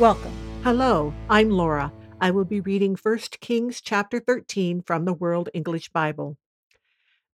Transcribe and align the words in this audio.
Welcome. 0.00 0.32
Hello, 0.64 1.14
I'm 1.30 1.50
Laura. 1.50 1.92
I 2.20 2.32
will 2.32 2.44
be 2.44 2.58
reading 2.58 2.96
1 3.00 3.18
Kings 3.40 3.80
chapter 3.80 4.18
13 4.18 4.82
from 4.82 5.04
the 5.04 5.12
World 5.12 5.50
English 5.54 5.90
Bible. 5.90 6.36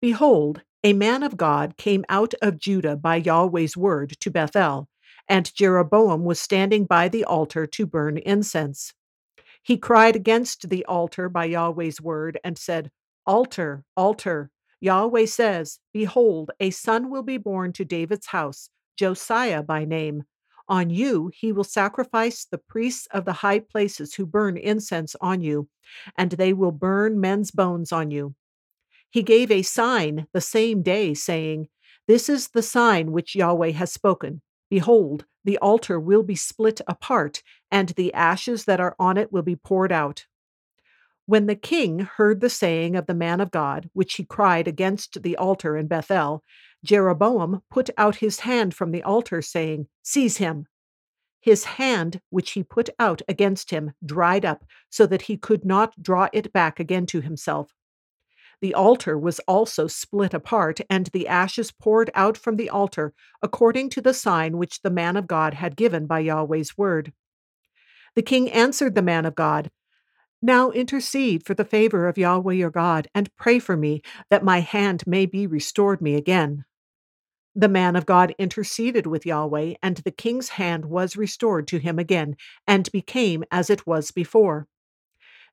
Behold, 0.01 0.62
a 0.83 0.93
man 0.93 1.23
of 1.23 1.37
God 1.37 1.77
came 1.77 2.05
out 2.09 2.34
of 2.43 2.59
Judah 2.59 2.97
by 2.97 3.15
Yahweh's 3.15 3.77
word 3.77 4.17
to 4.19 4.31
Bethel, 4.33 4.89
and 5.29 5.55
Jeroboam 5.55 6.25
was 6.25 6.41
standing 6.41 6.84
by 6.84 7.07
the 7.09 7.25
altar 7.25 7.65
to 7.65 7.87
burn 7.87 8.19
incense. 8.19 8.93
He 9.62 9.77
cried 9.77 10.17
against 10.17 10.69
the 10.69 10.84
altar 10.87 11.29
by 11.29 11.45
Yahweh's 11.45 12.01
word 12.01 12.41
and 12.43 12.59
said, 12.59 12.91
Altar, 13.25 13.84
altar. 13.97 14.51
Yahweh 14.81 15.27
says, 15.27 15.79
Behold, 15.93 16.51
a 16.59 16.70
son 16.70 17.09
will 17.09 17.23
be 17.23 17.39
born 17.39 17.73
to 17.75 17.84
David's 17.84 18.27
house, 18.27 18.69
Josiah 18.97 19.62
by 19.62 19.84
name. 19.84 20.25
On 20.69 20.91
you 20.91 21.31
he 21.35 21.53
will 21.53 21.65
sacrifice 21.65 22.45
the 22.45 22.59
priests 22.59 23.09
of 23.11 23.25
the 23.25 23.33
high 23.33 23.61
places 23.61 24.15
who 24.15 24.27
burn 24.27 24.56
incense 24.56 25.17
on 25.20 25.41
you, 25.41 25.69
and 26.17 26.33
they 26.33 26.53
will 26.53 26.73
burn 26.73 27.20
men's 27.20 27.51
bones 27.51 27.91
on 27.91 28.11
you. 28.11 28.34
He 29.11 29.23
gave 29.23 29.51
a 29.51 29.62
sign 29.62 30.27
the 30.33 30.41
same 30.41 30.83
day, 30.83 31.15
saying, 31.15 31.69
This 32.07 32.29
is 32.29 32.48
the 32.48 32.62
sign 32.62 33.12
which 33.12 33.34
Yahweh 33.34 33.70
has 33.70 33.91
spoken. 33.92 34.42
Behold, 34.69 35.25
the 35.45 35.57
altar 35.59 35.98
will 35.98 36.23
be 36.23 36.34
split 36.34 36.83
apart, 36.87 37.42
and 37.70 37.89
the 37.91 38.12
ashes 38.12 38.67
that 38.67 38.81
are 38.81 38.95
on 38.98 39.17
it 39.17 39.33
will 39.33 39.42
be 39.42 39.57
poured 39.57 39.92
out. 39.92 40.27
When 41.25 41.47
the 41.47 41.57
king 41.57 42.01
heard 42.01 42.41
the 42.41 42.51
saying 42.51 42.97
of 42.97 43.07
the 43.07 43.14
man 43.14 43.41
of 43.41 43.51
God, 43.51 43.89
which 43.92 44.14
he 44.14 44.25
cried 44.25 44.69
against 44.69 45.23
the 45.23 45.37
altar 45.37 45.77
in 45.77 45.87
Bethel, 45.87 46.42
Jeroboam 46.84 47.62
put 47.71 47.91
out 47.97 48.17
his 48.17 48.41
hand 48.41 48.75
from 48.75 48.91
the 48.93 49.03
altar, 49.03 49.43
saying, 49.43 49.89
Seize 50.03 50.37
him. 50.39 50.67
His 51.41 51.65
hand, 51.65 52.20
which 52.31 52.53
he 52.53 52.62
put 52.62 52.91
out 52.98 53.23
against 53.29 53.70
him, 53.70 53.93
dried 54.05 54.45
up, 54.45 54.65
so 54.91 55.07
that 55.07 55.23
he 55.23 55.37
could 55.37 55.65
not 55.65 56.03
draw 56.03 56.29
it 56.33 56.53
back 56.53 56.81
again 56.81 57.07
to 57.07 57.20
himself. 57.20 57.73
The 58.61 58.75
altar 58.75 59.17
was 59.17 59.39
also 59.41 59.87
split 59.87 60.35
apart, 60.35 60.81
and 60.91 61.07
the 61.07 61.29
ashes 61.29 61.70
poured 61.70 62.11
out 62.15 62.37
from 62.37 62.57
the 62.57 62.69
altar, 62.69 63.15
according 63.41 63.91
to 63.91 64.01
the 64.01 64.15
sign 64.15 64.59
which 64.59 64.83
the 64.83 64.91
man 64.91 65.17
of 65.17 65.29
God 65.29 65.55
had 65.55 65.77
given 65.77 66.07
by 66.07 66.20
Yahweh's 66.20 66.77
word. 66.77 67.13
The 68.17 68.23
king 68.23 68.51
answered 68.51 68.97
the 68.97 69.03
man 69.03 69.27
of 69.27 69.37
God, 69.37 69.70
Now 70.41 70.70
intercede 70.70 71.44
for 71.44 71.55
the 71.55 71.64
favor 71.64 72.06
of 72.06 72.17
Yahweh 72.17 72.55
your 72.55 72.70
God, 72.70 73.08
and 73.14 73.34
pray 73.36 73.58
for 73.58 73.77
me, 73.77 74.03
that 74.31 74.45
my 74.45 74.61
hand 74.61 75.05
may 75.06 75.27
be 75.27 75.47
restored 75.47 76.00
me 76.00 76.14
again. 76.14 76.64
The 77.55 77.69
man 77.69 77.97
of 77.97 78.06
God 78.06 78.34
interceded 78.39 79.06
with 79.06 79.27
Yahweh, 79.27 79.75
and 79.83 79.97
the 79.97 80.12
king's 80.12 80.50
hand 80.50 80.84
was 80.84 81.17
restored 81.17 81.67
to 81.69 81.78
him 81.78 81.98
again, 81.98 82.36
and 82.69 82.91
became 82.92 83.42
as 83.50 83.69
it 83.69 83.84
was 83.84 84.12
before. 84.12 84.69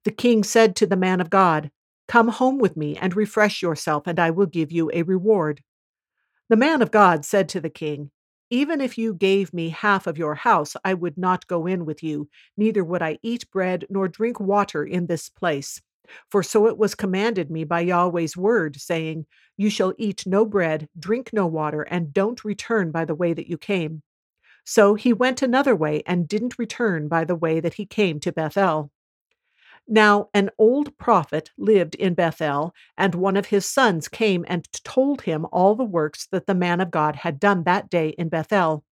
The 0.04 0.12
king 0.12 0.44
said 0.44 0.76
to 0.76 0.86
the 0.86 0.96
man 0.96 1.20
of 1.20 1.32
God, 1.32 1.72
Come 2.08 2.28
home 2.28 2.60
with 2.60 2.78
me 2.78 2.96
and 2.96 3.16
refresh 3.16 3.64
yourself, 3.64 4.04
and 4.06 4.20
I 4.20 4.30
will 4.30 4.46
give 4.46 4.72
you 4.72 4.92
a 4.94 5.02
reward. 5.02 5.64
The 6.48 6.58
man 6.58 6.84
of 6.84 6.92
God 6.92 7.26
said 7.26 7.50
to 7.50 7.60
the 7.60 7.72
king, 7.72 8.12
Even 8.50 8.82
if 8.82 8.98
you 8.98 9.14
gave 9.14 9.54
me 9.54 9.70
half 9.70 10.08
of 10.08 10.18
your 10.18 10.36
house, 10.36 10.76
I 10.84 10.94
would 10.94 11.18
not 11.18 11.48
go 11.48 11.66
in 11.68 11.86
with 11.86 12.02
you, 12.04 12.30
neither 12.58 12.84
would 12.84 13.02
I 13.02 13.20
eat 13.22 13.50
bread 13.52 13.86
nor 13.90 14.08
drink 14.08 14.40
water 14.40 14.84
in 14.84 15.08
this 15.08 15.30
place. 15.30 15.82
For 16.30 16.44
so 16.44 16.68
it 16.68 16.78
was 16.78 16.96
commanded 16.96 17.50
me 17.52 17.64
by 17.64 17.82
Yahweh's 17.82 18.38
word, 18.38 18.80
saying, 18.80 19.26
You 19.58 19.70
shall 19.70 19.94
eat 19.98 20.26
no 20.28 20.46
bread, 20.46 20.88
drink 20.98 21.32
no 21.34 21.48
water, 21.48 21.82
and 21.84 22.14
don't 22.14 22.44
return 22.46 22.92
by 22.92 23.06
the 23.06 23.16
way 23.16 23.34
that 23.34 23.48
you 23.48 23.58
came. 23.58 24.04
So 24.66 24.96
he 24.96 25.14
went 25.14 25.42
another 25.42 25.76
way 25.76 26.04
and 26.06 26.28
didn't 26.28 26.60
return 26.60 27.08
by 27.08 27.26
the 27.26 27.36
way 27.36 27.60
that 27.62 27.76
he 27.76 27.86
came 27.86 28.20
to 28.22 28.32
Bethel. 28.34 28.92
Now, 29.88 30.30
an 30.34 30.50
old 30.58 30.98
prophet 30.98 31.52
lived 31.58 31.96
in 31.96 32.16
Bethel, 32.16 32.74
and 32.98 33.14
one 33.14 33.38
of 33.38 33.48
his 33.48 33.66
sons 33.66 34.08
came 34.08 34.44
and 34.48 34.68
told 34.84 35.22
him 35.22 35.46
all 35.52 35.76
the 35.76 35.84
works 35.84 36.28
that 36.32 36.48
the 36.48 36.56
man 36.56 36.82
of 36.82 36.90
God 36.90 37.18
had 37.18 37.40
done 37.40 37.64
that 37.64 37.90
day 37.90 38.10
in 38.18 38.30
Bethel. 38.30 38.84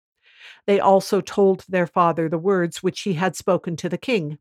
They 0.67 0.79
also 0.79 1.19
told 1.19 1.65
their 1.67 1.87
father 1.87 2.29
the 2.29 2.37
words 2.37 2.83
which 2.83 3.01
he 3.01 3.13
had 3.13 3.35
spoken 3.35 3.75
to 3.77 3.89
the 3.89 3.97
king. 3.97 4.37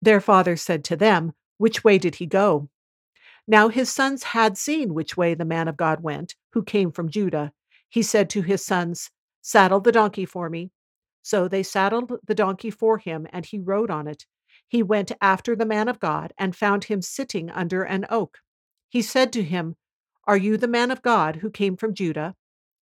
Their 0.00 0.20
father 0.20 0.56
said 0.56 0.84
to 0.84 0.96
them, 0.96 1.34
which 1.58 1.84
way 1.84 1.98
did 1.98 2.16
he 2.16 2.26
go? 2.26 2.68
Now 3.46 3.68
his 3.68 3.90
sons 3.92 4.22
had 4.24 4.56
seen 4.56 4.94
which 4.94 5.16
way 5.16 5.34
the 5.34 5.44
man 5.44 5.68
of 5.68 5.76
God 5.76 6.00
went, 6.00 6.34
who 6.52 6.62
came 6.62 6.90
from 6.90 7.10
Judah. 7.10 7.52
He 7.88 8.02
said 8.02 8.30
to 8.30 8.42
his 8.42 8.64
sons, 8.64 9.10
Saddle 9.42 9.80
the 9.80 9.92
donkey 9.92 10.24
for 10.24 10.48
me. 10.48 10.70
So 11.22 11.46
they 11.46 11.62
saddled 11.62 12.12
the 12.26 12.34
donkey 12.34 12.70
for 12.70 12.98
him, 12.98 13.26
and 13.32 13.44
he 13.44 13.58
rode 13.58 13.90
on 13.90 14.08
it. 14.08 14.26
He 14.68 14.82
went 14.82 15.12
after 15.20 15.54
the 15.54 15.66
man 15.66 15.88
of 15.88 16.00
God, 16.00 16.32
and 16.38 16.56
found 16.56 16.84
him 16.84 17.02
sitting 17.02 17.50
under 17.50 17.82
an 17.82 18.06
oak. 18.10 18.38
He 18.88 19.02
said 19.02 19.32
to 19.34 19.42
him, 19.42 19.76
Are 20.24 20.36
you 20.36 20.56
the 20.56 20.66
man 20.66 20.90
of 20.90 21.02
God 21.02 21.36
who 21.36 21.50
came 21.50 21.76
from 21.76 21.94
Judah? 21.94 22.34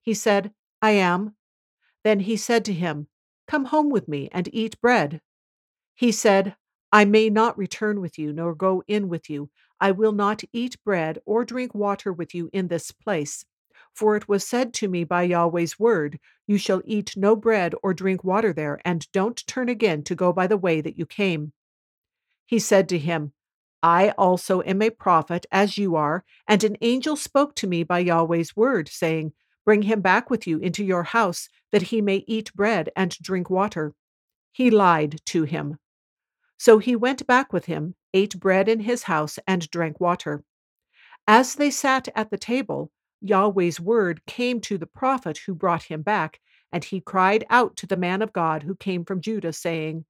He 0.01 0.13
said, 0.13 0.53
I 0.81 0.91
am. 0.91 1.35
Then 2.03 2.21
he 2.21 2.37
said 2.37 2.63
to 2.65 2.73
him, 2.73 3.07
Come 3.47 3.65
home 3.65 3.89
with 3.89 4.07
me 4.07 4.29
and 4.31 4.47
eat 4.53 4.79
bread. 4.79 5.21
He 5.95 6.11
said, 6.11 6.55
I 6.91 7.05
may 7.05 7.29
not 7.29 7.57
return 7.57 7.99
with 7.99 8.17
you, 8.17 8.31
nor 8.31 8.55
go 8.55 8.83
in 8.87 9.09
with 9.09 9.29
you. 9.29 9.49
I 9.79 9.91
will 9.91 10.11
not 10.11 10.43
eat 10.53 10.81
bread 10.83 11.19
or 11.25 11.43
drink 11.43 11.75
water 11.75 12.13
with 12.13 12.33
you 12.33 12.49
in 12.53 12.67
this 12.67 12.91
place. 12.91 13.45
For 13.93 14.15
it 14.15 14.29
was 14.29 14.47
said 14.47 14.73
to 14.75 14.87
me 14.87 15.03
by 15.03 15.23
Yahweh's 15.23 15.79
word, 15.79 16.19
You 16.47 16.57
shall 16.57 16.81
eat 16.85 17.17
no 17.17 17.35
bread 17.35 17.75
or 17.83 17.93
drink 17.93 18.23
water 18.23 18.53
there, 18.53 18.79
and 18.85 19.11
don't 19.11 19.45
turn 19.47 19.67
again 19.67 20.03
to 20.03 20.15
go 20.15 20.31
by 20.31 20.47
the 20.47 20.57
way 20.57 20.79
that 20.81 20.97
you 20.97 21.05
came. 21.05 21.53
He 22.51 22.59
said 22.59 22.89
to 22.89 22.99
him, 22.99 23.31
I 23.81 24.09
also 24.17 24.61
am 24.63 24.81
a 24.81 24.89
prophet, 24.89 25.45
as 25.53 25.77
you 25.77 25.95
are, 25.95 26.25
and 26.45 26.61
an 26.65 26.75
angel 26.81 27.15
spoke 27.15 27.55
to 27.55 27.65
me 27.65 27.83
by 27.83 27.99
Yahweh's 27.99 28.57
word, 28.57 28.89
saying, 28.89 29.31
Bring 29.63 29.83
him 29.83 30.01
back 30.01 30.29
with 30.29 30.45
you 30.45 30.59
into 30.59 30.83
your 30.83 31.03
house, 31.03 31.47
that 31.71 31.83
he 31.83 32.01
may 32.01 32.25
eat 32.27 32.53
bread 32.53 32.89
and 32.93 33.17
drink 33.21 33.49
water. 33.49 33.93
He 34.51 34.69
lied 34.69 35.21
to 35.27 35.43
him. 35.43 35.77
So 36.57 36.79
he 36.79 36.93
went 36.93 37.25
back 37.25 37.53
with 37.53 37.67
him, 37.67 37.95
ate 38.13 38.37
bread 38.37 38.67
in 38.67 38.81
his 38.81 39.03
house, 39.03 39.39
and 39.47 39.71
drank 39.71 40.01
water. 40.01 40.43
As 41.29 41.55
they 41.55 41.71
sat 41.71 42.09
at 42.17 42.31
the 42.31 42.37
table, 42.37 42.91
Yahweh's 43.21 43.79
word 43.79 44.25
came 44.25 44.59
to 44.59 44.77
the 44.77 44.85
prophet 44.85 45.37
who 45.45 45.55
brought 45.55 45.83
him 45.83 46.01
back, 46.01 46.41
and 46.69 46.83
he 46.83 46.99
cried 46.99 47.45
out 47.49 47.77
to 47.77 47.87
the 47.87 47.95
man 47.95 48.21
of 48.21 48.33
God 48.33 48.63
who 48.63 48.75
came 48.75 49.05
from 49.05 49.21
Judah, 49.21 49.53
saying, 49.53 50.03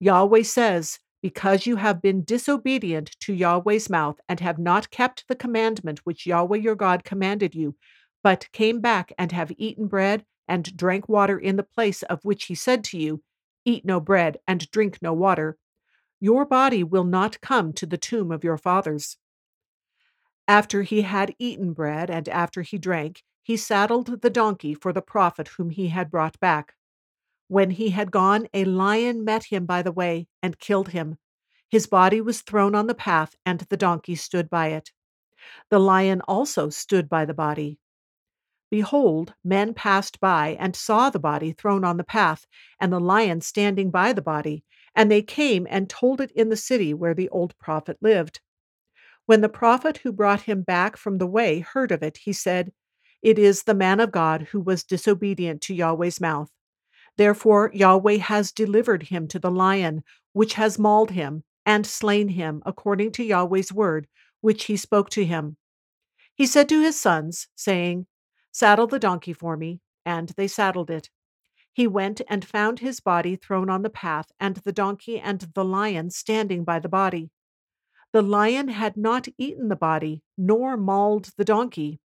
Yahweh 0.00 0.42
says, 0.42 1.00
Because 1.20 1.66
you 1.66 1.76
have 1.76 2.00
been 2.00 2.24
disobedient 2.24 3.16
to 3.20 3.32
Yahweh's 3.32 3.90
mouth, 3.90 4.20
and 4.28 4.40
have 4.40 4.58
not 4.58 4.90
kept 4.90 5.26
the 5.28 5.34
commandment 5.34 6.00
which 6.04 6.26
Yahweh 6.26 6.58
your 6.58 6.76
God 6.76 7.04
commanded 7.04 7.54
you, 7.54 7.74
but 8.22 8.50
came 8.52 8.80
back 8.80 9.12
and 9.18 9.32
have 9.32 9.52
eaten 9.56 9.88
bread 9.88 10.24
and 10.46 10.76
drank 10.76 11.08
water 11.08 11.38
in 11.38 11.56
the 11.56 11.62
place 11.62 12.02
of 12.04 12.24
which 12.24 12.44
he 12.44 12.54
said 12.54 12.84
to 12.84 12.98
you, 12.98 13.22
Eat 13.64 13.84
no 13.84 14.00
bread 14.00 14.38
and 14.46 14.70
drink 14.70 14.98
no 15.02 15.12
water, 15.12 15.58
your 16.20 16.44
body 16.44 16.82
will 16.82 17.04
not 17.04 17.40
come 17.40 17.72
to 17.74 17.86
the 17.86 17.98
tomb 17.98 18.32
of 18.32 18.42
your 18.42 18.58
fathers. 18.58 19.18
After 20.48 20.82
he 20.82 21.02
had 21.02 21.34
eaten 21.38 21.72
bread 21.72 22.10
and 22.10 22.28
after 22.28 22.62
he 22.62 22.78
drank, 22.78 23.22
he 23.42 23.56
saddled 23.56 24.22
the 24.22 24.30
donkey 24.30 24.74
for 24.74 24.92
the 24.92 25.02
prophet 25.02 25.48
whom 25.48 25.70
he 25.70 25.88
had 25.88 26.10
brought 26.10 26.40
back. 26.40 26.74
When 27.48 27.70
he 27.70 27.90
had 27.90 28.10
gone, 28.10 28.46
a 28.52 28.64
lion 28.64 29.24
met 29.24 29.44
him 29.44 29.66
by 29.66 29.82
the 29.82 29.92
way 29.92 30.28
and 30.42 30.58
killed 30.58 30.90
him. 30.90 31.16
His 31.68 31.86
body 31.86 32.20
was 32.20 32.42
thrown 32.42 32.74
on 32.74 32.86
the 32.86 32.94
path, 32.94 33.34
and 33.44 33.60
the 33.60 33.76
donkey 33.76 34.14
stood 34.14 34.48
by 34.48 34.68
it. 34.68 34.92
The 35.70 35.78
lion 35.78 36.20
also 36.28 36.68
stood 36.68 37.08
by 37.08 37.24
the 37.24 37.34
body. 37.34 37.78
Behold, 38.70 39.32
men 39.42 39.72
passed 39.72 40.20
by 40.20 40.56
and 40.60 40.76
saw 40.76 41.08
the 41.08 41.18
body 41.18 41.52
thrown 41.52 41.84
on 41.84 41.96
the 41.96 42.04
path, 42.04 42.46
and 42.78 42.92
the 42.92 43.00
lion 43.00 43.40
standing 43.40 43.90
by 43.90 44.12
the 44.12 44.20
body, 44.20 44.62
and 44.94 45.10
they 45.10 45.22
came 45.22 45.66
and 45.70 45.88
told 45.88 46.20
it 46.20 46.30
in 46.32 46.50
the 46.50 46.56
city 46.56 46.92
where 46.92 47.14
the 47.14 47.30
old 47.30 47.58
prophet 47.58 47.96
lived. 48.02 48.40
When 49.24 49.40
the 49.40 49.48
prophet 49.48 49.98
who 49.98 50.12
brought 50.12 50.42
him 50.42 50.62
back 50.62 50.98
from 50.98 51.16
the 51.16 51.26
way 51.26 51.60
heard 51.60 51.92
of 51.92 52.02
it, 52.02 52.18
he 52.18 52.32
said, 52.34 52.72
It 53.22 53.38
is 53.38 53.62
the 53.62 53.74
man 53.74 54.00
of 54.00 54.12
God 54.12 54.48
who 54.52 54.60
was 54.60 54.84
disobedient 54.84 55.62
to 55.62 55.74
Yahweh's 55.74 56.20
mouth. 56.20 56.50
Therefore 57.18 57.70
Yahweh 57.74 58.18
has 58.18 58.52
delivered 58.52 59.02
him 59.02 59.26
to 59.28 59.40
the 59.40 59.50
lion, 59.50 60.04
which 60.32 60.54
has 60.54 60.78
mauled 60.78 61.10
him, 61.10 61.42
and 61.66 61.84
slain 61.84 62.28
him, 62.28 62.62
according 62.64 63.12
to 63.12 63.24
Yahweh's 63.24 63.72
word, 63.72 64.06
which 64.40 64.64
he 64.66 64.76
spoke 64.76 65.10
to 65.10 65.24
him. 65.26 65.56
He 66.34 66.46
said 66.46 66.68
to 66.68 66.80
his 66.80 66.98
sons, 66.98 67.48
saying, 67.56 68.06
Saddle 68.52 68.86
the 68.86 69.00
donkey 69.00 69.32
for 69.32 69.56
me. 69.56 69.80
And 70.06 70.30
they 70.30 70.46
saddled 70.46 70.90
it. 70.90 71.10
He 71.72 71.86
went 71.86 72.22
and 72.28 72.44
found 72.44 72.78
his 72.78 73.00
body 73.00 73.36
thrown 73.36 73.68
on 73.68 73.82
the 73.82 73.90
path, 73.90 74.30
and 74.40 74.56
the 74.56 74.72
donkey 74.72 75.18
and 75.18 75.40
the 75.54 75.64
lion 75.64 76.10
standing 76.10 76.64
by 76.64 76.78
the 76.78 76.88
body. 76.88 77.30
The 78.12 78.22
lion 78.22 78.68
had 78.68 78.96
not 78.96 79.28
eaten 79.36 79.68
the 79.68 79.76
body, 79.76 80.22
nor 80.38 80.76
mauled 80.76 81.32
the 81.36 81.44
donkey. 81.44 82.00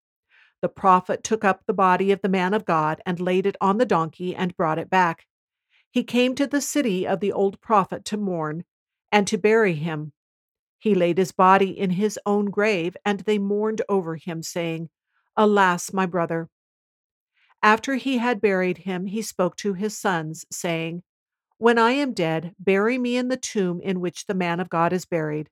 The 0.62 0.68
prophet 0.68 1.24
took 1.24 1.44
up 1.44 1.62
the 1.66 1.72
body 1.72 2.12
of 2.12 2.20
the 2.22 2.28
man 2.28 2.52
of 2.52 2.64
God 2.64 3.00
and 3.06 3.18
laid 3.18 3.46
it 3.46 3.56
on 3.60 3.78
the 3.78 3.86
donkey 3.86 4.34
and 4.36 4.56
brought 4.56 4.78
it 4.78 4.90
back. 4.90 5.26
He 5.90 6.04
came 6.04 6.34
to 6.34 6.46
the 6.46 6.60
city 6.60 7.06
of 7.06 7.20
the 7.20 7.32
old 7.32 7.60
prophet 7.60 8.04
to 8.06 8.16
mourn 8.16 8.64
and 9.10 9.26
to 9.26 9.38
bury 9.38 9.74
him. 9.74 10.12
He 10.78 10.94
laid 10.94 11.18
his 11.18 11.32
body 11.32 11.78
in 11.78 11.90
his 11.90 12.18
own 12.24 12.46
grave, 12.46 12.96
and 13.04 13.20
they 13.20 13.38
mourned 13.38 13.82
over 13.88 14.16
him, 14.16 14.42
saying, 14.42 14.88
Alas, 15.36 15.92
my 15.92 16.06
brother. 16.06 16.48
After 17.62 17.96
he 17.96 18.18
had 18.18 18.40
buried 18.40 18.78
him, 18.78 19.06
he 19.06 19.20
spoke 19.20 19.56
to 19.56 19.74
his 19.74 19.98
sons, 19.98 20.46
saying, 20.50 21.02
When 21.58 21.78
I 21.78 21.92
am 21.92 22.14
dead, 22.14 22.54
bury 22.58 22.96
me 22.96 23.16
in 23.16 23.28
the 23.28 23.36
tomb 23.36 23.80
in 23.82 24.00
which 24.00 24.26
the 24.26 24.34
man 24.34 24.60
of 24.60 24.70
God 24.70 24.92
is 24.92 25.04
buried. 25.04 25.50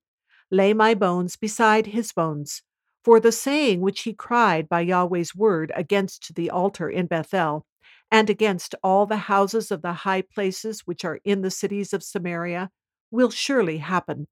Lay 0.51 0.73
my 0.73 0.95
bones 0.95 1.37
beside 1.37 1.89
his 1.89 2.13
bones. 2.13 2.63
For 3.09 3.21
the 3.21 3.33
saying 3.33 3.81
which 3.81 4.03
he 4.03 4.13
cried 4.13 4.69
by 4.69 4.83
Yahweh's 4.83 5.35
word 5.35 5.73
against 5.75 6.35
the 6.35 6.51
altar 6.51 6.91
in 6.91 7.07
Bethel, 7.07 7.65
and 8.11 8.29
against 8.29 8.75
all 8.83 9.07
the 9.07 9.17
houses 9.33 9.71
of 9.71 9.81
the 9.81 9.95
high 9.95 10.21
places 10.21 10.81
which 10.81 11.07
are 11.07 11.19
in 11.25 11.41
the 11.41 11.51
cities 11.51 11.95
of 11.95 12.03
Samaria, 12.03 12.71
will 13.11 13.31
surely 13.31 13.79
happen. 13.79 14.27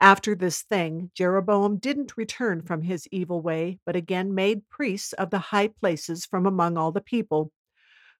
After 0.00 0.34
this 0.34 0.62
thing, 0.62 1.12
Jeroboam 1.14 1.76
didn't 1.76 2.16
return 2.16 2.62
from 2.62 2.82
his 2.82 3.06
evil 3.12 3.40
way, 3.40 3.78
but 3.86 3.94
again 3.94 4.34
made 4.34 4.68
priests 4.68 5.12
of 5.12 5.30
the 5.30 5.38
high 5.38 5.68
places 5.68 6.26
from 6.26 6.44
among 6.44 6.76
all 6.76 6.90
the 6.90 7.00
people. 7.00 7.52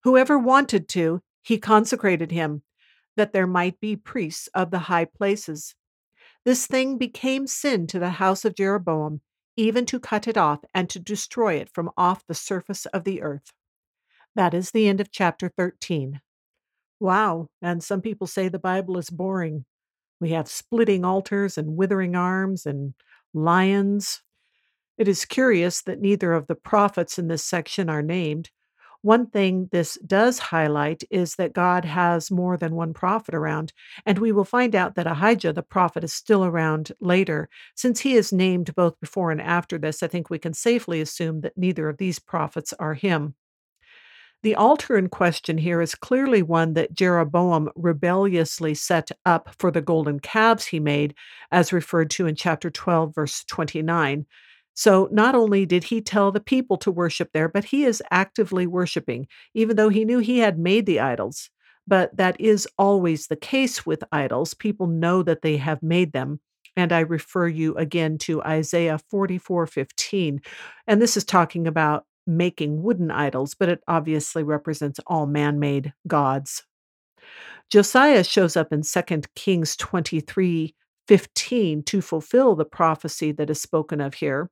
Whoever 0.05 0.39
wanted 0.39 0.89
to, 0.91 1.23
he 1.43 1.59
consecrated 1.59 2.31
him, 2.31 2.63
that 3.17 3.33
there 3.33 3.49
might 3.49 3.81
be 3.81 3.97
priests 3.97 4.49
of 4.55 4.71
the 4.71 4.79
high 4.79 5.07
places. 5.07 5.75
This 6.45 6.69
thing 6.69 6.99
became 6.99 7.49
sin 7.49 7.89
to 7.89 7.99
the 7.99 8.11
house 8.11 8.45
of 8.45 8.55
Jeroboam, 8.55 9.23
even 9.57 9.87
to 9.87 10.01
cut 10.01 10.27
it 10.27 10.37
off 10.37 10.61
and 10.75 10.89
to 10.91 10.99
destroy 10.99 11.55
it 11.55 11.69
from 11.73 11.91
off 11.97 12.27
the 12.27 12.35
surface 12.35 12.87
of 12.87 13.05
the 13.05 13.23
earth. 13.23 13.53
That 14.35 14.55
is 14.55 14.71
the 14.71 14.89
end 14.89 15.01
of 15.01 15.11
chapter 15.11 15.49
13. 15.49 16.21
Wow, 17.01 17.49
and 17.61 17.83
some 17.83 18.01
people 18.01 18.27
say 18.27 18.49
the 18.49 18.59
Bible 18.59 18.97
is 18.97 19.11
boring. 19.11 19.65
We 20.21 20.31
have 20.31 20.49
splitting 20.49 21.05
altars 21.05 21.59
and 21.59 21.77
withering 21.77 22.15
arms 22.15 22.65
and 22.65 22.95
lions. 23.35 24.23
It 24.97 25.09
is 25.09 25.25
curious 25.25 25.83
that 25.83 26.01
neither 26.01 26.33
of 26.33 26.47
the 26.47 26.55
prophets 26.55 27.19
in 27.19 27.29
this 27.29 27.45
section 27.45 27.91
are 27.91 28.03
named. 28.03 28.51
One 29.03 29.27
thing 29.27 29.69
this 29.73 29.99
does 30.07 30.39
highlight 30.39 31.03
is 31.11 31.35
that 31.35 31.53
God 31.53 31.85
has 31.85 32.31
more 32.31 32.57
than 32.57 32.77
one 32.77 32.95
prophet 32.95 33.35
around, 33.35 33.73
and 34.07 34.17
we 34.17 34.31
will 34.31 34.45
find 34.45 34.77
out 34.77 34.95
that 34.95 35.09
Ahijah, 35.09 35.53
the 35.53 35.63
prophet, 35.63 36.05
is 36.05 36.15
still 36.15 36.45
around 36.45 36.93
later. 37.01 37.49
Since 37.75 38.01
he 38.01 38.15
is 38.15 38.33
named 38.33 38.77
both 38.77 39.01
before 39.01 39.33
and 39.33 39.43
after 39.43 39.77
this, 39.77 40.05
I 40.05 40.07
think 40.07 40.31
we 40.31 40.39
can 40.39 40.55
safely 40.55 41.01
assume 41.01 41.41
that 41.41 41.59
neither 41.59 41.89
of 41.89 41.99
these 41.99 42.21
prophets 42.21 42.73
are 42.79 42.95
him. 42.95 43.35
The 44.45 44.55
altar 44.55 44.97
in 44.97 45.09
question 45.09 45.59
here 45.59 45.81
is 45.81 45.97
clearly 45.97 46.43
one 46.43 46.75
that 46.75 46.95
Jeroboam 46.95 47.71
rebelliously 47.75 48.75
set 48.75 49.11
up 49.27 49.55
for 49.59 49.73
the 49.73 49.81
golden 49.81 50.21
calves 50.21 50.67
he 50.67 50.79
made, 50.79 51.15
as 51.51 51.73
referred 51.73 52.11
to 52.11 52.27
in 52.27 52.37
chapter 52.37 52.71
12, 52.71 53.17
verse 53.17 53.45
29. 53.45 54.27
So 54.75 55.09
not 55.13 55.35
only 55.35 55.67
did 55.67 55.85
he 55.85 56.01
tell 56.01 56.33
the 56.33 56.41
people 56.41 56.77
to 56.79 56.91
worship 56.91 57.31
there, 57.33 57.49
but 57.49 57.65
he 57.65 57.85
is 57.85 58.03
actively 58.11 58.67
worshiping, 58.67 59.27
even 59.55 59.77
though 59.77 59.91
he 59.91 60.05
knew 60.05 60.19
he 60.19 60.39
had 60.39 60.59
made 60.59 60.87
the 60.87 61.01
idols. 61.01 61.51
But 61.87 62.17
that 62.17 62.41
is 62.41 62.69
always 62.79 63.27
the 63.27 63.37
case 63.37 63.85
with 63.85 64.05
idols. 64.13 64.55
People 64.55 64.87
know 64.87 65.23
that 65.23 65.43
they 65.43 65.57
have 65.57 65.83
made 65.83 66.13
them. 66.13 66.41
And 66.77 66.93
I 66.93 67.01
refer 67.01 67.49
you 67.49 67.75
again 67.77 68.17
to 68.19 68.43
Isaiah 68.43 68.99
44 69.11 69.67
15. 69.67 70.41
And 70.87 71.03
this 71.03 71.17
is 71.17 71.25
talking 71.25 71.67
about 71.67 72.07
making 72.27 72.83
wooden 72.83 73.11
idols, 73.11 73.55
but 73.55 73.69
it 73.69 73.83
obviously 73.89 74.43
represents 74.43 75.01
all 75.07 75.27
man 75.27 75.59
made 75.59 75.93
gods. 76.07 76.65
Josiah 77.71 78.25
shows 78.25 78.57
up 78.57 78.73
in 78.73 78.83
2 78.83 79.03
Kings 79.35 79.77
23 79.77 80.75
15 81.09 81.83
to 81.83 82.01
fulfill 82.01 82.55
the 82.55 82.65
prophecy 82.65 83.33
that 83.33 83.51
is 83.51 83.61
spoken 83.61 84.01
of 84.01 84.15
here. 84.15 84.49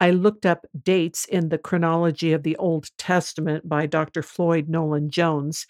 I 0.00 0.10
looked 0.10 0.46
up 0.46 0.66
dates 0.82 1.24
in 1.24 1.48
the 1.48 1.58
chronology 1.58 2.32
of 2.32 2.42
the 2.42 2.56
Old 2.56 2.90
Testament 2.98 3.68
by 3.68 3.86
Dr. 3.86 4.22
Floyd 4.22 4.68
Nolen 4.68 5.10
Jones, 5.10 5.66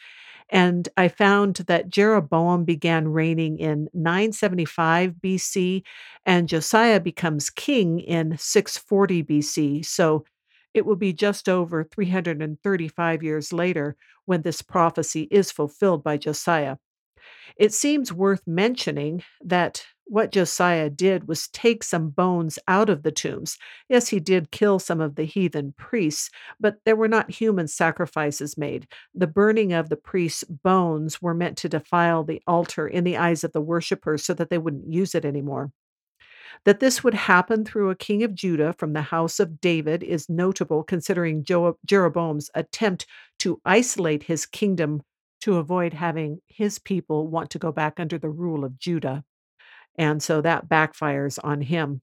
and 0.51 0.89
I 0.97 1.09
found 1.09 1.57
that 1.67 1.91
Jeroboam 1.91 2.65
began 2.65 3.09
reigning 3.09 3.59
in 3.59 3.89
975 3.93 5.15
BC 5.23 5.83
and 6.25 6.49
Josiah 6.49 7.01
becomes 7.01 7.51
king 7.51 8.01
in 8.01 8.37
640 8.39 9.23
BC. 9.25 9.85
So 9.85 10.25
it 10.73 10.87
will 10.87 10.97
be 10.97 11.13
just 11.13 11.49
over 11.49 11.85
335 11.85 13.23
years 13.23 13.53
later 13.53 13.97
when 14.25 14.43
this 14.43 14.63
prophecy 14.63 15.29
is 15.31 15.53
fulfilled 15.53 16.03
by 16.03 16.17
Josiah. 16.17 16.77
It 17.57 17.75
seems 17.75 18.13
worth 18.13 18.43
mentioning 18.47 19.23
that 19.45 19.85
what 20.09 20.33
Josiah 20.33 20.91
did 20.91 21.29
was 21.29 21.49
take 21.49 21.83
some 21.83 22.09
bones 22.09 22.59
out 22.67 22.89
of 22.89 23.03
the 23.03 23.13
tombs. 23.13 23.59
Yes, 23.89 24.09
he 24.09 24.21
did 24.21 24.51
kill 24.51 24.79
some 24.79 25.01
of 25.01 25.15
the 25.15 25.25
heathen 25.25 25.75
priests, 25.77 26.31
but 26.59 26.79
there 26.85 26.97
were 26.97 27.09
not 27.09 27.31
human 27.31 27.69
sacrifices 27.69 28.57
made. 28.57 28.87
The 29.15 29.27
burning 29.27 29.73
of 29.73 29.89
the 29.89 29.97
priests' 29.97 30.45
bones 30.45 31.21
were 31.21 31.35
meant 31.35 31.59
to 31.59 31.69
defile 31.69 32.25
the 32.25 32.43
altar 32.47 32.89
in 32.89 33.05
the 33.05 33.17
eyes 33.17 33.45
of 33.45 33.53
the 33.53 33.61
worshippers 33.61 34.25
so 34.25 34.35
that 34.35 34.51
they 34.51 34.59
wouldn't 34.59 34.93
use 34.93 35.15
it 35.15 35.25
anymore. 35.25 35.71
That 36.65 36.81
this 36.81 37.05
would 37.05 37.15
happen 37.15 37.65
through 37.65 37.91
a 37.91 37.95
king 37.95 38.23
of 38.23 38.35
Judah 38.35 38.73
from 38.73 38.93
the 38.93 39.03
house 39.03 39.39
of 39.39 39.61
David 39.61 40.03
is 40.03 40.29
notable 40.29 40.83
considering 40.83 41.45
Jeroboam's 41.45 42.51
attempt 42.55 43.07
to 43.41 43.61
isolate 43.65 44.25
his 44.25 44.47
kingdom 44.47 45.03
to 45.43 45.57
avoid 45.57 45.93
having 45.93 46.41
his 46.47 46.79
people 46.79 47.29
want 47.29 47.51
to 47.51 47.59
go 47.59 47.71
back 47.71 48.01
under 48.01 48.19
the 48.19 48.31
rule 48.31 48.65
of 48.65 48.79
Judah. 48.79 49.25
And 49.99 50.23
so 50.23 50.41
that 50.41 50.69
backfires 50.69 51.39
on 51.43 51.61
him. 51.61 52.01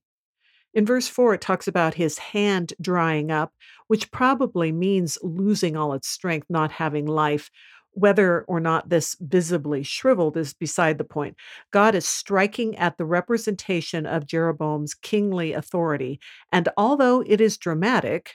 In 0.74 0.86
verse 0.86 1.08
4, 1.08 1.36
it 1.36 1.42
talks 1.42 1.68
about 1.68 1.94
his 1.94 2.18
hand 2.18 2.74
drying 2.82 3.32
up, 3.32 3.54
which 3.88 4.12
probably 4.12 4.74
means 4.74 5.18
losing 5.24 5.78
all 5.78 5.94
its 5.94 6.10
strength, 6.10 6.48
not 6.50 6.74
having 6.74 7.06
life. 7.06 7.50
Whether 7.92 8.42
or 8.50 8.60
not 8.60 8.90
this 8.90 9.16
visibly 9.22 9.82
shriveled 9.82 10.36
is 10.36 10.54
beside 10.54 10.98
the 10.98 11.06
point. 11.06 11.38
God 11.72 11.96
is 11.96 12.06
striking 12.06 12.76
at 12.76 12.98
the 12.98 13.06
representation 13.06 14.06
of 14.06 14.28
Jeroboam's 14.28 14.94
kingly 14.94 15.54
authority. 15.54 16.20
And 16.52 16.68
although 16.76 17.24
it 17.26 17.40
is 17.40 17.58
dramatic, 17.58 18.34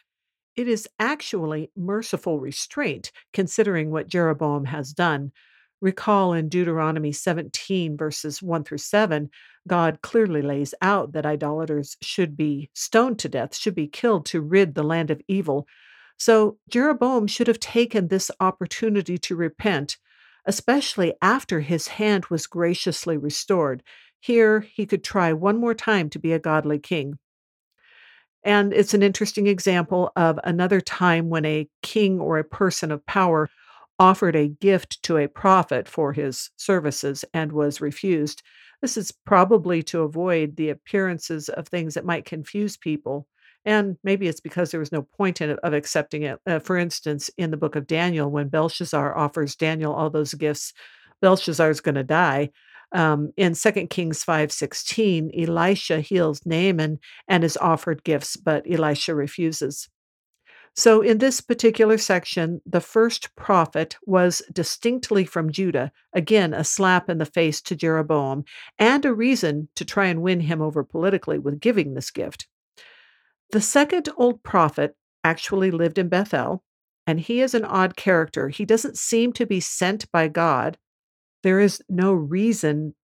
it 0.56 0.66
is 0.66 0.88
actually 0.98 1.70
merciful 1.76 2.40
restraint, 2.40 3.12
considering 3.34 3.90
what 3.90 4.08
Jeroboam 4.08 4.64
has 4.64 4.94
done. 4.94 5.30
Recall 5.82 6.32
in 6.32 6.48
Deuteronomy 6.48 7.12
17, 7.12 7.98
verses 7.98 8.42
1 8.42 8.64
through 8.64 8.78
7, 8.78 9.30
God 9.68 10.00
clearly 10.02 10.42
lays 10.42 10.74
out 10.80 11.12
that 11.12 11.26
idolaters 11.26 11.96
should 12.00 12.36
be 12.36 12.70
stoned 12.74 13.18
to 13.20 13.28
death, 13.28 13.54
should 13.54 13.74
be 13.74 13.86
killed 13.86 14.26
to 14.26 14.40
rid 14.40 14.74
the 14.74 14.82
land 14.82 15.10
of 15.10 15.20
evil. 15.28 15.66
So 16.16 16.58
Jeroboam 16.68 17.26
should 17.26 17.46
have 17.46 17.60
taken 17.60 18.08
this 18.08 18.30
opportunity 18.40 19.18
to 19.18 19.36
repent, 19.36 19.96
especially 20.46 21.14
after 21.22 21.60
his 21.60 21.88
hand 21.88 22.26
was 22.26 22.46
graciously 22.46 23.16
restored. 23.16 23.82
Here 24.20 24.60
he 24.60 24.86
could 24.86 25.02
try 25.02 25.32
one 25.32 25.58
more 25.58 25.74
time 25.74 26.10
to 26.10 26.18
be 26.18 26.32
a 26.32 26.38
godly 26.38 26.78
king. 26.78 27.18
And 28.42 28.72
it's 28.72 28.94
an 28.94 29.02
interesting 29.02 29.46
example 29.46 30.12
of 30.16 30.38
another 30.44 30.80
time 30.80 31.28
when 31.28 31.44
a 31.44 31.68
king 31.82 32.20
or 32.20 32.38
a 32.38 32.44
person 32.44 32.90
of 32.90 33.04
power 33.06 33.50
offered 33.98 34.34
a 34.34 34.48
gift 34.48 35.02
to 35.02 35.18
a 35.18 35.28
prophet 35.28 35.86
for 35.86 36.14
his 36.14 36.50
services 36.56 37.24
and 37.34 37.52
was 37.52 37.82
refused. 37.82 38.42
This 38.82 38.96
is 38.96 39.12
probably 39.26 39.82
to 39.84 40.02
avoid 40.02 40.56
the 40.56 40.70
appearances 40.70 41.48
of 41.48 41.68
things 41.68 41.94
that 41.94 42.04
might 42.04 42.24
confuse 42.24 42.76
people 42.76 43.26
and 43.64 43.96
maybe 44.02 44.26
it's 44.26 44.40
because 44.40 44.70
there 44.70 44.80
was 44.80 44.92
no 44.92 45.02
point 45.02 45.40
in 45.40 45.50
of 45.50 45.74
accepting 45.74 46.22
it. 46.22 46.38
Uh, 46.46 46.58
for 46.58 46.76
instance, 46.76 47.30
in 47.36 47.50
the 47.50 47.56
book 47.56 47.76
of 47.76 47.86
Daniel, 47.86 48.30
when 48.30 48.48
Belshazzar 48.48 49.16
offers 49.16 49.54
Daniel 49.54 49.92
all 49.92 50.10
those 50.10 50.34
gifts, 50.34 50.72
Belshazzar 51.20 51.70
is 51.70 51.80
going 51.80 51.96
to 51.96 52.04
die. 52.04 52.50
Um, 52.92 53.32
in 53.36 53.54
2 53.54 53.90
Kings 53.90 54.24
5:16, 54.24 55.30
Elisha 55.36 56.00
heals 56.00 56.40
Naaman 56.46 56.98
and 57.28 57.44
is 57.44 57.58
offered 57.58 58.02
gifts, 58.02 58.36
but 58.36 58.64
Elisha 58.70 59.14
refuses. 59.14 59.89
So, 60.80 61.02
in 61.02 61.18
this 61.18 61.42
particular 61.42 61.98
section, 61.98 62.62
the 62.64 62.80
first 62.80 63.36
prophet 63.36 63.98
was 64.06 64.40
distinctly 64.50 65.26
from 65.26 65.52
Judah, 65.52 65.92
again, 66.14 66.54
a 66.54 66.64
slap 66.64 67.10
in 67.10 67.18
the 67.18 67.26
face 67.26 67.60
to 67.60 67.76
Jeroboam, 67.76 68.44
and 68.78 69.04
a 69.04 69.12
reason 69.12 69.68
to 69.74 69.84
try 69.84 70.06
and 70.06 70.22
win 70.22 70.40
him 70.40 70.62
over 70.62 70.82
politically 70.82 71.38
with 71.38 71.60
giving 71.60 71.92
this 71.92 72.10
gift. 72.10 72.48
The 73.52 73.60
second 73.60 74.08
old 74.16 74.42
prophet 74.42 74.96
actually 75.22 75.70
lived 75.70 75.98
in 75.98 76.08
Bethel, 76.08 76.64
and 77.06 77.20
he 77.20 77.42
is 77.42 77.54
an 77.54 77.66
odd 77.66 77.94
character. 77.94 78.48
He 78.48 78.64
doesn't 78.64 78.96
seem 78.96 79.34
to 79.34 79.44
be 79.44 79.60
sent 79.60 80.10
by 80.10 80.28
God. 80.28 80.78
There 81.42 81.60
is 81.60 81.82
no 81.90 82.14
reason 82.14 82.94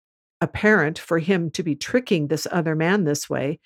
apparent 0.40 0.98
for 0.98 1.18
him 1.18 1.50
to 1.50 1.62
be 1.62 1.76
tricking 1.76 2.28
this 2.28 2.46
other 2.50 2.74
man 2.74 3.04
this 3.04 3.28
way. 3.28 3.60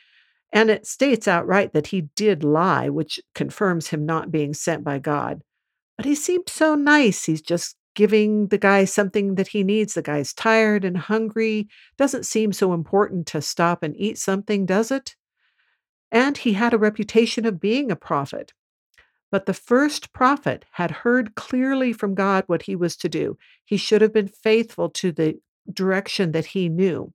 And 0.53 0.71
it 0.71 0.87
states 0.87 1.29
outright 1.29 1.73
that 1.73 1.89
he 1.89 2.09
did 2.17 2.43
lie, 2.43 2.89
which 2.89 3.21
confirms 3.35 3.89
him 3.89 4.05
not 4.05 4.33
being 4.33 4.53
sent 4.53 4.83
by 4.83 4.99
God. 4.99 5.43
But 5.97 6.07
he 6.07 6.15
seems 6.15 6.53
so 6.53 6.75
nice. 6.75 7.25
He's 7.25 7.43
just 7.43 7.77
giving 7.95 8.49
the 8.49 8.59
guy 8.59 8.85
something 8.85 9.35
that 9.35 9.49
he 9.49 9.63
needs. 9.63 9.95
The 9.95 10.03
guy's 10.03 10.33
tired 10.33 10.85
and 10.85 10.97
hungry. 10.97 11.69
Doesn't 11.99 12.27
seem 12.27 12.53
so 12.53 12.73
important 12.73 13.27
to 13.29 13.43
stop 13.43 13.83
and 13.83 13.97
eat 13.97 14.19
something, 14.19 14.67
does 14.67 14.91
it? 14.91 15.17
And 16.11 16.39
he 16.39 16.55
had 16.55 16.75
a 16.75 16.79
reputation 16.79 17.47
of 17.47 17.61
being 17.61 17.91
a 17.91 17.97
prophet. 17.97 18.53
But 19.31 19.47
the 19.47 19.55
first 19.55 20.13
prophet 20.13 20.65
had 20.73 20.91
heard 20.91 21.37
clearly 21.37 21.93
from 21.93 22.15
God 22.15 22.45
what 22.47 22.63
he 22.63 22.75
was 22.75 22.97
to 22.97 23.09
do. 23.09 23.39
He 23.65 23.77
should 23.77 24.03
have 24.03 24.13
been 24.13 24.29
faithful 24.29 24.91
to 24.91 25.13
the 25.13 25.41
direction 25.73 26.33
that 26.33 26.47
he 26.47 26.69
knew. 26.69 27.13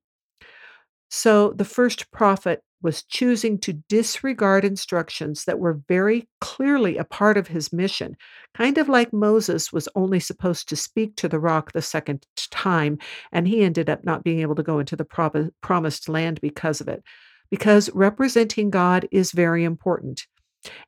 So 1.10 1.52
the 1.52 1.64
first 1.64 2.10
prophet 2.10 2.62
was 2.86 3.02
choosing 3.02 3.58
to 3.58 3.72
disregard 3.88 4.64
instructions 4.64 5.44
that 5.44 5.58
were 5.58 5.80
very 5.88 6.28
clearly 6.40 6.96
a 6.96 7.04
part 7.04 7.36
of 7.36 7.48
his 7.48 7.72
mission, 7.72 8.16
kind 8.54 8.78
of 8.78 8.88
like 8.88 9.12
Moses 9.12 9.72
was 9.72 9.88
only 9.96 10.20
supposed 10.20 10.68
to 10.68 10.76
speak 10.76 11.16
to 11.16 11.28
the 11.28 11.40
rock 11.40 11.72
the 11.72 11.82
second 11.82 12.24
time, 12.52 12.96
and 13.32 13.48
he 13.48 13.62
ended 13.62 13.90
up 13.90 14.04
not 14.04 14.22
being 14.22 14.38
able 14.38 14.54
to 14.54 14.62
go 14.62 14.78
into 14.78 14.94
the 14.94 15.50
promised 15.60 16.08
land 16.08 16.40
because 16.40 16.80
of 16.80 16.86
it. 16.86 17.02
Because 17.50 17.90
representing 17.92 18.70
God 18.70 19.08
is 19.10 19.32
very 19.32 19.64
important. 19.64 20.28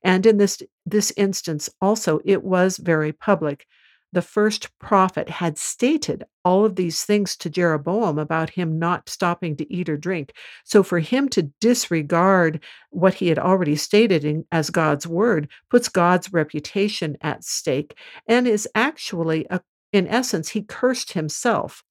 And 0.04 0.24
in 0.24 0.36
this, 0.36 0.62
this 0.86 1.12
instance, 1.16 1.68
also, 1.80 2.20
it 2.24 2.44
was 2.44 2.76
very 2.76 3.12
public 3.12 3.66
the 4.12 4.22
first 4.22 4.76
prophet 4.78 5.28
had 5.28 5.58
stated 5.58 6.24
all 6.44 6.64
of 6.64 6.76
these 6.76 7.04
things 7.04 7.36
to 7.36 7.50
Jeroboam 7.50 8.18
about 8.18 8.50
him 8.50 8.78
not 8.78 9.08
stopping 9.08 9.56
to 9.56 9.72
eat 9.72 9.88
or 9.88 9.96
drink. 9.96 10.32
So 10.64 10.82
for 10.82 10.98
him 10.98 11.28
to 11.30 11.50
disregard 11.60 12.64
what 12.90 13.14
he 13.14 13.28
had 13.28 13.38
already 13.38 13.76
stated 13.76 14.24
in, 14.24 14.46
as 14.50 14.70
God's 14.70 15.06
word 15.06 15.48
puts 15.70 15.88
God's 15.88 16.32
reputation 16.32 17.16
at 17.20 17.44
stake 17.44 17.98
and 18.26 18.48
is 18.48 18.68
actually, 18.74 19.46
a, 19.50 19.60
in 19.92 20.06
essence, 20.08 20.50
he 20.50 20.62
cursed 20.62 21.12
himself. 21.12 21.84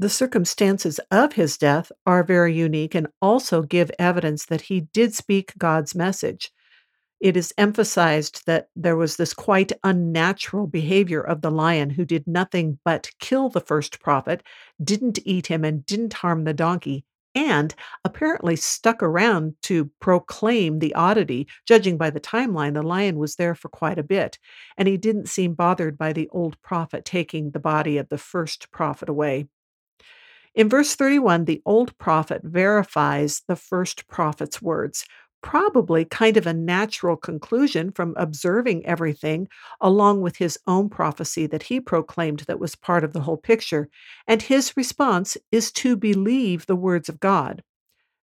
The 0.00 0.08
circumstances 0.08 1.00
of 1.10 1.32
his 1.32 1.56
death 1.56 1.90
are 2.06 2.22
very 2.22 2.54
unique 2.54 2.94
and 2.94 3.08
also 3.20 3.62
give 3.62 3.90
evidence 3.98 4.46
that 4.46 4.62
he 4.62 4.82
did 4.92 5.14
speak 5.14 5.54
God's 5.58 5.94
message 5.94 6.52
it 7.20 7.36
is 7.36 7.52
emphasized 7.58 8.46
that 8.46 8.68
there 8.76 8.96
was 8.96 9.16
this 9.16 9.34
quite 9.34 9.72
unnatural 9.82 10.66
behavior 10.66 11.20
of 11.20 11.42
the 11.42 11.50
lion 11.50 11.90
who 11.90 12.04
did 12.04 12.26
nothing 12.26 12.78
but 12.84 13.10
kill 13.18 13.48
the 13.48 13.60
first 13.60 14.00
prophet, 14.00 14.42
didn't 14.82 15.18
eat 15.24 15.48
him, 15.48 15.64
and 15.64 15.84
didn't 15.84 16.12
harm 16.14 16.44
the 16.44 16.54
donkey, 16.54 17.04
and 17.34 17.74
apparently 18.04 18.54
stuck 18.54 19.02
around 19.02 19.54
to 19.62 19.90
proclaim 20.00 20.78
the 20.78 20.94
oddity. 20.94 21.48
Judging 21.66 21.96
by 21.96 22.10
the 22.10 22.20
timeline, 22.20 22.74
the 22.74 22.82
lion 22.82 23.18
was 23.18 23.34
there 23.34 23.54
for 23.54 23.68
quite 23.68 23.98
a 23.98 24.04
bit, 24.04 24.38
and 24.76 24.86
he 24.86 24.96
didn't 24.96 25.28
seem 25.28 25.54
bothered 25.54 25.98
by 25.98 26.12
the 26.12 26.28
old 26.30 26.60
prophet 26.62 27.04
taking 27.04 27.50
the 27.50 27.60
body 27.60 27.98
of 27.98 28.08
the 28.08 28.18
first 28.18 28.70
prophet 28.70 29.08
away. 29.08 29.48
In 30.54 30.68
verse 30.68 30.94
31, 30.96 31.44
the 31.44 31.62
old 31.66 31.96
prophet 31.98 32.42
verifies 32.42 33.42
the 33.46 33.56
first 33.56 34.08
prophet's 34.08 34.60
words 34.62 35.04
probably 35.42 36.04
kind 36.04 36.36
of 36.36 36.46
a 36.46 36.54
natural 36.54 37.16
conclusion 37.16 37.90
from 37.92 38.14
observing 38.16 38.84
everything, 38.86 39.48
along 39.80 40.20
with 40.20 40.36
his 40.36 40.58
own 40.66 40.88
prophecy 40.88 41.46
that 41.46 41.64
he 41.64 41.80
proclaimed 41.80 42.40
that 42.40 42.60
was 42.60 42.74
part 42.74 43.04
of 43.04 43.12
the 43.12 43.20
whole 43.20 43.36
picture. 43.36 43.88
And 44.26 44.42
his 44.42 44.76
response 44.76 45.36
is 45.52 45.72
to 45.72 45.96
believe 45.96 46.66
the 46.66 46.76
words 46.76 47.08
of 47.08 47.20
God. 47.20 47.62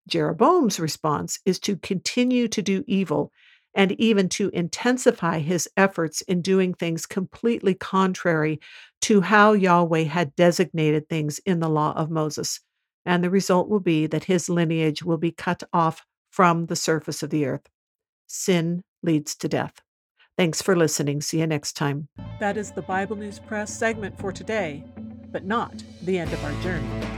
Jeroboam's 0.08 0.80
response 0.80 1.40
is 1.46 1.60
to 1.60 1.78
continue 1.78 2.48
to 2.50 2.62
do 2.62 2.84
evil 2.88 3.32
and 3.74 3.92
even 3.94 4.30
to 4.30 4.50
intensify 4.54 5.40
his 5.40 5.68
efforts 5.76 6.22
in 6.22 6.42
doing 6.42 6.74
things 6.74 7.06
completely 7.06 7.74
contrary 7.74 8.60
to 9.02 9.22
how 9.22 9.54
Yahweh 9.54 10.04
had 10.04 10.36
designated 10.36 11.10
things 11.10 11.40
in 11.40 11.60
the 11.60 11.70
law 11.70 11.94
of 11.94 12.10
Moses. 12.10 12.62
And 13.06 13.24
the 13.24 13.30
result 13.30 13.70
will 13.70 13.82
be 13.82 14.08
that 14.08 14.24
his 14.24 14.50
lineage 14.50 15.04
will 15.04 15.18
be 15.18 15.32
cut 15.32 15.62
off 15.74 16.06
from 16.36 16.66
the 16.66 16.76
surface 16.76 17.24
of 17.24 17.30
the 17.30 17.46
earth. 17.46 17.70
Sin 18.28 18.84
leads 19.02 19.36
to 19.36 19.48
death. 19.48 19.82
Thanks 20.38 20.62
for 20.62 20.76
listening. 20.76 21.22
See 21.22 21.40
you 21.40 21.48
next 21.48 21.78
time. 21.78 22.10
That 22.42 22.58
is 22.58 22.72
the 22.72 22.82
Bible 22.82 23.16
News 23.16 23.40
Press 23.40 23.74
segment 23.74 24.20
for 24.20 24.34
today, 24.34 24.84
but 25.32 25.46
not 25.46 25.82
the 26.02 26.20
end 26.20 26.34
of 26.34 26.44
our 26.44 26.62
journey. 26.62 27.15